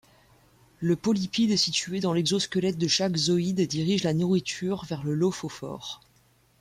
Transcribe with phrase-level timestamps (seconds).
[0.79, 6.01] Le polypide situé dans l'exosquelette de chaque zoïde dirige la nourriture vers le lophophore.